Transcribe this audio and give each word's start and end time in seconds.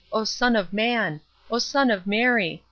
O 0.11 0.23
Son 0.23 0.55
of 0.55 0.73
Man! 0.73 1.21
O 1.51 1.59
Son 1.59 1.91
of 1.91 2.07
Mary! 2.07 2.59